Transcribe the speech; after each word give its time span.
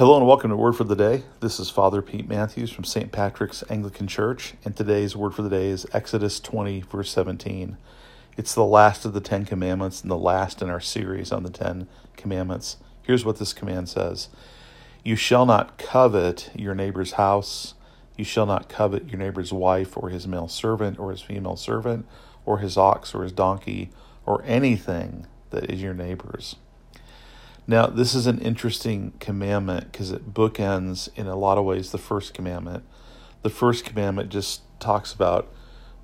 Hello 0.00 0.16
and 0.16 0.26
welcome 0.26 0.48
to 0.48 0.56
Word 0.56 0.76
for 0.76 0.84
the 0.84 0.96
Day. 0.96 1.24
This 1.40 1.60
is 1.60 1.68
Father 1.68 2.00
Pete 2.00 2.26
Matthews 2.26 2.70
from 2.70 2.84
St. 2.84 3.12
Patrick's 3.12 3.62
Anglican 3.68 4.06
Church, 4.06 4.54
and 4.64 4.74
today's 4.74 5.14
Word 5.14 5.34
for 5.34 5.42
the 5.42 5.50
Day 5.50 5.68
is 5.68 5.86
Exodus 5.92 6.40
20, 6.40 6.80
verse 6.80 7.10
17. 7.10 7.76
It's 8.38 8.54
the 8.54 8.64
last 8.64 9.04
of 9.04 9.12
the 9.12 9.20
Ten 9.20 9.44
Commandments 9.44 10.00
and 10.00 10.10
the 10.10 10.16
last 10.16 10.62
in 10.62 10.70
our 10.70 10.80
series 10.80 11.32
on 11.32 11.42
the 11.42 11.50
Ten 11.50 11.86
Commandments. 12.16 12.78
Here's 13.02 13.26
what 13.26 13.38
this 13.38 13.52
command 13.52 13.90
says 13.90 14.30
You 15.04 15.16
shall 15.16 15.44
not 15.44 15.76
covet 15.76 16.50
your 16.54 16.74
neighbor's 16.74 17.12
house, 17.12 17.74
you 18.16 18.24
shall 18.24 18.46
not 18.46 18.70
covet 18.70 19.10
your 19.10 19.18
neighbor's 19.18 19.52
wife, 19.52 19.98
or 19.98 20.08
his 20.08 20.26
male 20.26 20.48
servant, 20.48 20.98
or 20.98 21.10
his 21.10 21.20
female 21.20 21.56
servant, 21.56 22.06
or 22.46 22.60
his 22.60 22.78
ox, 22.78 23.14
or 23.14 23.22
his 23.22 23.32
donkey, 23.32 23.90
or 24.24 24.42
anything 24.46 25.26
that 25.50 25.70
is 25.70 25.82
your 25.82 25.92
neighbor's. 25.92 26.56
Now, 27.66 27.86
this 27.86 28.14
is 28.14 28.26
an 28.26 28.40
interesting 28.40 29.12
commandment 29.20 29.92
because 29.92 30.10
it 30.10 30.32
bookends 30.34 31.08
in 31.16 31.26
a 31.26 31.36
lot 31.36 31.58
of 31.58 31.64
ways 31.64 31.92
the 31.92 31.98
first 31.98 32.34
commandment. 32.34 32.84
The 33.42 33.50
first 33.50 33.84
commandment 33.84 34.30
just 34.30 34.62
talks 34.80 35.12
about 35.12 35.52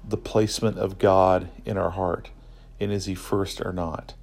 the 0.07 0.17
placement 0.17 0.79
of 0.79 0.99
God 0.99 1.51
in 1.65 1.77
our 1.77 1.91
heart 1.91 2.31
and 2.79 2.93
is 2.93 3.07
he 3.07 3.15
first 3.15 3.61
or 3.61 3.73
not, 3.73 4.15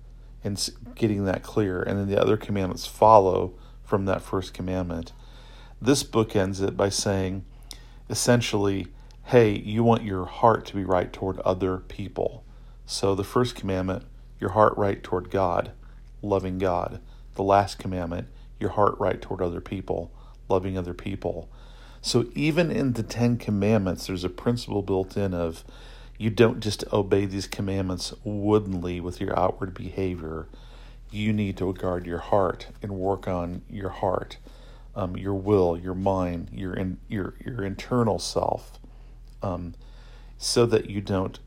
and 0.43 0.69
getting 0.95 1.25
that 1.25 1.43
clear. 1.43 1.81
And 1.81 1.99
then 1.99 2.07
the 2.07 2.21
other 2.21 2.37
commandments 2.37 2.85
follow 2.85 3.55
from 3.83 4.05
that 4.05 4.21
first 4.21 4.53
commandment. 4.53 5.11
This 5.81 6.03
bookends 6.03 6.65
it 6.65 6.77
by 6.77 6.89
saying, 6.89 7.43
essentially, 8.09 8.87
hey, 9.25 9.57
you 9.57 9.83
want 9.83 10.03
your 10.03 10.25
heart 10.25 10.65
to 10.67 10.75
be 10.75 10.83
right 10.83 11.11
toward 11.11 11.39
other 11.39 11.77
people. 11.77 12.45
So 12.85 13.15
the 13.15 13.23
first 13.23 13.55
commandment, 13.55 14.05
your 14.39 14.51
heart 14.51 14.77
right 14.77 15.01
toward 15.01 15.31
God, 15.31 15.71
loving 16.21 16.57
God 16.57 17.01
the 17.35 17.43
last 17.43 17.79
commandment, 17.79 18.27
your 18.59 18.71
heart 18.71 18.95
right 18.99 19.21
toward 19.21 19.41
other 19.41 19.61
people, 19.61 20.11
loving 20.49 20.77
other 20.77 20.93
people. 20.93 21.49
So 22.01 22.25
even 22.35 22.69
in 22.69 22.93
the 22.93 23.03
Ten 23.03 23.37
Commandments, 23.37 24.07
there's 24.07 24.23
a 24.23 24.29
principle 24.29 24.81
built 24.81 25.15
in 25.15 25.33
of 25.33 25.63
you 26.17 26.29
don't 26.29 26.59
just 26.59 26.83
obey 26.93 27.25
these 27.25 27.47
commandments 27.47 28.13
woodenly 28.23 28.99
with 28.99 29.19
your 29.19 29.37
outward 29.37 29.73
behavior. 29.73 30.47
You 31.11 31.33
need 31.33 31.57
to 31.57 31.73
guard 31.73 32.05
your 32.05 32.19
heart 32.19 32.67
and 32.81 32.93
work 32.93 33.27
on 33.27 33.61
your 33.69 33.89
heart, 33.89 34.37
um, 34.95 35.15
your 35.17 35.33
will, 35.33 35.77
your 35.77 35.95
mind, 35.95 36.49
your 36.51 36.73
in, 36.73 36.97
your 37.07 37.35
your 37.43 37.63
internal 37.63 38.19
self, 38.19 38.79
um, 39.41 39.73
so 40.37 40.65
that 40.65 40.89
you 40.89 41.01
don't 41.01 41.39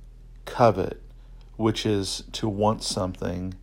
covet, 0.45 1.03
which 1.57 1.87
is 1.87 2.25
to 2.33 2.49
want 2.49 2.83
something 2.83 3.55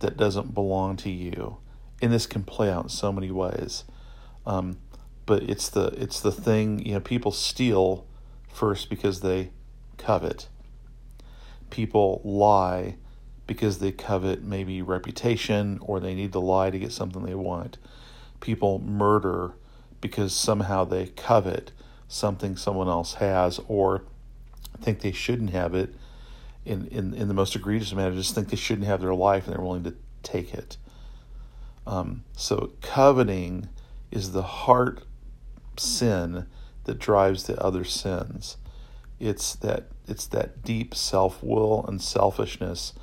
that 0.00 0.16
doesn't 0.16 0.54
belong 0.54 0.96
to 0.98 1.10
you. 1.10 1.58
And 2.00 2.12
this 2.12 2.26
can 2.26 2.44
play 2.44 2.70
out 2.70 2.84
in 2.84 2.88
so 2.88 3.12
many 3.12 3.30
ways. 3.30 3.84
Um, 4.46 4.78
but 5.26 5.42
it's 5.42 5.68
the 5.68 5.88
it's 5.88 6.20
the 6.20 6.32
thing 6.32 6.84
you 6.84 6.94
know 6.94 7.00
people 7.00 7.32
steal 7.32 8.06
first 8.48 8.88
because 8.88 9.20
they 9.20 9.50
covet. 9.98 10.48
People 11.70 12.22
lie 12.24 12.96
because 13.46 13.78
they 13.78 13.92
covet 13.92 14.42
maybe 14.42 14.80
reputation 14.80 15.78
or 15.82 16.00
they 16.00 16.14
need 16.14 16.32
to 16.32 16.38
lie 16.38 16.70
to 16.70 16.78
get 16.78 16.92
something 16.92 17.24
they 17.24 17.34
want. 17.34 17.78
People 18.40 18.78
murder 18.78 19.54
because 20.00 20.32
somehow 20.32 20.84
they 20.84 21.06
covet 21.06 21.72
something 22.06 22.56
someone 22.56 22.88
else 22.88 23.14
has 23.14 23.60
or 23.68 24.04
think 24.80 25.00
they 25.00 25.12
shouldn't 25.12 25.50
have 25.50 25.74
it 25.74 25.94
in, 26.68 26.86
in, 26.88 27.14
in 27.14 27.28
the 27.28 27.34
most 27.34 27.56
egregious 27.56 27.92
manner, 27.92 28.14
just 28.14 28.34
think 28.34 28.48
they 28.48 28.56
shouldn't 28.56 28.86
have 28.86 29.00
their 29.00 29.14
life 29.14 29.46
and 29.46 29.54
they're 29.54 29.64
willing 29.64 29.84
to 29.84 29.94
take 30.22 30.54
it. 30.54 30.76
Um, 31.86 32.24
so, 32.36 32.72
coveting 32.82 33.68
is 34.10 34.32
the 34.32 34.42
heart 34.42 35.04
sin 35.78 36.46
that 36.84 36.98
drives 36.98 37.44
the 37.44 37.62
other 37.62 37.84
sins. 37.84 38.56
It's 39.18 39.54
that 39.56 39.88
it's 40.06 40.26
that 40.26 40.62
deep 40.62 40.94
self 40.94 41.42
will 41.42 41.84
and 41.86 42.00
selfishness 42.00 42.94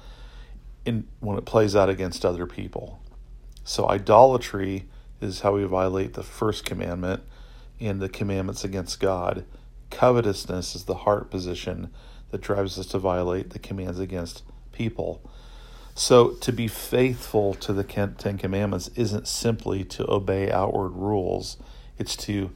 in 0.86 1.08
when 1.20 1.38
it 1.38 1.46
plays 1.46 1.76
out 1.76 1.90
against 1.90 2.26
other 2.26 2.46
people. 2.46 3.00
So 3.64 3.90
idolatry 3.90 4.86
is 5.20 5.42
how 5.42 5.54
we 5.56 5.64
violate 5.66 6.14
the 6.14 6.24
first 6.24 6.66
commandment 6.66 7.24
and 7.80 8.02
the 8.02 8.10
commandments 8.10 8.64
against 8.64 9.00
God. 9.00 9.46
Covetousness 9.90 10.76
is 10.76 10.86
the 10.86 10.96
heart 10.96 11.30
position 11.30 11.92
that 12.32 12.42
drives 12.42 12.78
us 12.78 12.88
to 12.88 13.00
violate 13.00 13.52
the 13.52 13.60
commands 13.60 14.00
against 14.00 14.44
people. 14.72 15.22
So, 15.94 16.32
to 16.32 16.52
be 16.52 16.68
faithful 16.68 17.54
to 17.56 17.72
the 17.72 17.84
Ten 17.84 18.38
Commandments 18.38 18.90
isn't 18.96 19.28
simply 19.28 19.86
to 19.86 20.10
obey 20.12 20.52
outward 20.52 20.90
rules, 20.90 21.56
it's 21.98 22.18
to 22.18 22.52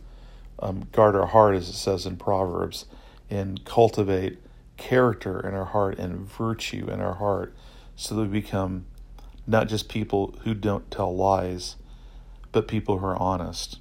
um, 0.61 0.89
guard 0.91 1.15
our 1.15 1.27
heart, 1.27 1.55
as 1.55 1.69
it 1.69 1.73
says 1.73 2.05
in 2.05 2.17
Proverbs, 2.17 2.85
and 3.29 3.63
cultivate 3.63 4.39
character 4.75 5.39
in 5.47 5.53
our 5.53 5.65
heart 5.65 5.99
and 5.99 6.19
virtue 6.19 6.89
in 6.91 6.99
our 6.99 7.15
heart 7.15 7.53
so 7.95 8.15
that 8.15 8.21
we 8.23 8.27
become 8.27 8.85
not 9.45 9.67
just 9.67 9.89
people 9.89 10.35
who 10.43 10.53
don't 10.53 10.89
tell 10.89 11.15
lies, 11.15 11.75
but 12.51 12.67
people 12.67 12.99
who 12.99 13.05
are 13.05 13.17
honest. 13.17 13.79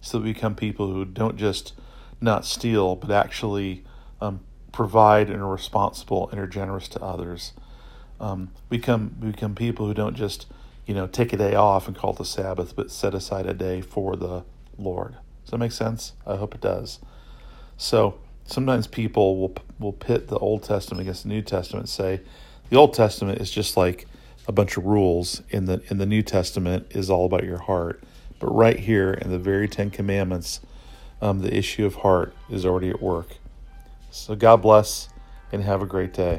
So 0.00 0.18
that 0.18 0.24
we 0.24 0.32
become 0.32 0.54
people 0.54 0.92
who 0.92 1.04
don't 1.04 1.36
just 1.36 1.74
not 2.20 2.44
steal, 2.44 2.96
but 2.96 3.10
actually 3.10 3.84
um, 4.20 4.40
provide 4.78 5.28
and 5.28 5.42
are 5.42 5.48
responsible 5.48 6.30
and 6.30 6.38
are 6.38 6.46
generous 6.46 6.86
to 6.86 7.02
others. 7.02 7.52
Um, 8.20 8.52
we 8.70 8.76
become 8.76 9.08
become 9.08 9.56
people 9.56 9.86
who 9.86 9.92
don't 9.92 10.14
just 10.14 10.46
you 10.86 10.94
know 10.94 11.08
take 11.08 11.32
a 11.32 11.36
day 11.36 11.56
off 11.56 11.88
and 11.88 11.96
call 11.96 12.12
it 12.12 12.18
the 12.18 12.24
Sabbath, 12.24 12.76
but 12.76 12.92
set 12.92 13.12
aside 13.12 13.46
a 13.46 13.54
day 13.54 13.80
for 13.80 14.14
the 14.14 14.44
Lord. 14.78 15.16
Does 15.42 15.50
that 15.50 15.58
make 15.58 15.72
sense? 15.72 16.12
I 16.24 16.36
hope 16.36 16.54
it 16.54 16.60
does. 16.60 17.00
So 17.76 18.20
sometimes 18.44 18.86
people 18.86 19.40
will 19.40 19.56
will 19.80 19.92
pit 19.92 20.28
the 20.28 20.38
Old 20.38 20.62
Testament 20.62 21.00
against 21.00 21.24
the 21.24 21.30
New 21.30 21.42
Testament. 21.42 21.82
And 21.86 21.90
say 21.90 22.20
the 22.70 22.76
Old 22.76 22.94
Testament 22.94 23.40
is 23.40 23.50
just 23.50 23.76
like 23.76 24.06
a 24.46 24.52
bunch 24.52 24.76
of 24.76 24.84
rules, 24.84 25.42
in 25.50 25.64
the 25.64 25.82
in 25.90 25.98
the 25.98 26.06
New 26.06 26.22
Testament 26.22 26.86
is 26.90 27.10
all 27.10 27.26
about 27.26 27.42
your 27.42 27.58
heart. 27.58 28.00
But 28.38 28.54
right 28.54 28.78
here 28.78 29.12
in 29.12 29.32
the 29.32 29.40
very 29.40 29.66
Ten 29.66 29.90
Commandments, 29.90 30.60
um, 31.20 31.40
the 31.40 31.52
issue 31.52 31.84
of 31.84 31.96
heart 31.96 32.32
is 32.48 32.64
already 32.64 32.90
at 32.90 33.02
work. 33.02 33.38
So 34.10 34.34
God 34.34 34.62
bless 34.62 35.08
and 35.52 35.62
have 35.64 35.82
a 35.82 35.86
great 35.86 36.12
day. 36.12 36.36